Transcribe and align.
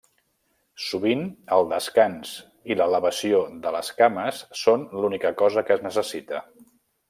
Sovint, 0.85 1.21
el 1.57 1.67
descans 1.73 2.31
i 2.75 2.77
l'elevació 2.79 3.43
de 3.67 3.75
les 3.77 3.93
cames 4.03 4.41
són 4.65 4.89
l'única 5.03 5.35
cosa 5.45 5.67
que 5.69 5.77
es 5.81 5.89
necessita. 5.91 6.45